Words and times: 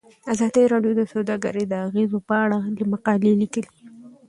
ازادي 0.33 0.63
راډیو 0.73 0.93
د 0.97 1.01
سوداګري 1.13 1.63
د 1.67 1.73
اغیزو 1.87 2.17
په 2.27 2.35
اړه 2.43 2.57
مقالو 2.93 3.31
لیکلي. 3.41 3.69